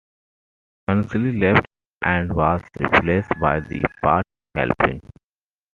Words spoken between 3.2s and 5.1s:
by Pat Calpin.